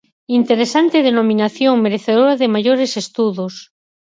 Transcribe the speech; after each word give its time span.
Interesante 0.39 1.05
denominación, 1.09 1.75
merecedora 1.85 2.33
de 2.41 2.51
maiores 2.55 2.91
estudos. 3.03 3.53